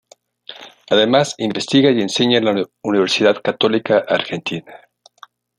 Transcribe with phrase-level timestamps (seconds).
[0.89, 4.89] Además, investiga y enseña en la Universidad Católica Argentina.